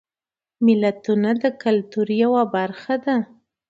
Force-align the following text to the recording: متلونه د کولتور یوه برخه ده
متلونه 0.65 1.31
د 1.41 1.43
کولتور 1.61 2.07
یوه 2.23 2.43
برخه 2.55 2.95
ده 3.05 3.17